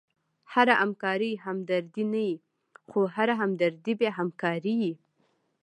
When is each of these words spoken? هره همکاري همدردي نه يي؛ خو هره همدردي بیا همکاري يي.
هره 0.53 0.73
همکاري 0.81 1.31
همدردي 1.45 2.03
نه 2.13 2.21
يي؛ 2.27 2.35
خو 2.89 2.99
هره 3.15 3.33
همدردي 3.41 3.93
بیا 3.99 4.11
همکاري 4.19 4.73
يي. 4.83 4.93